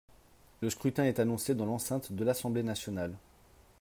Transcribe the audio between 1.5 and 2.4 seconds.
dans l’enceinte de